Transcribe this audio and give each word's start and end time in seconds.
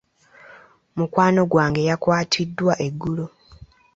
Mukwano 0.97 1.41
gwange 1.51 1.81
yakwatiddwa 1.89 2.73
eggulo. 2.87 3.25